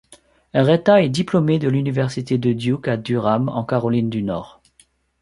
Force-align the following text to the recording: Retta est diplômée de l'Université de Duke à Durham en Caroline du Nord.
Retta 0.55 1.03
est 1.03 1.09
diplômée 1.09 1.59
de 1.59 1.69
l'Université 1.69 2.39
de 2.39 2.53
Duke 2.53 2.87
à 2.87 2.97
Durham 2.97 3.49
en 3.49 3.63
Caroline 3.63 4.09
du 4.09 4.23
Nord. 4.23 4.59